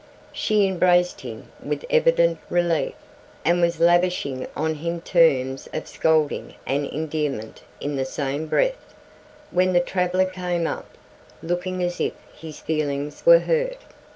[0.31, 2.95] She embraced him with evident relief,
[3.45, 8.95] and was lavishing on him terms of scolding and endearment in the same breath,
[9.51, 10.87] when the traveler came up,
[11.43, 13.77] looking as if his feelings were hurt.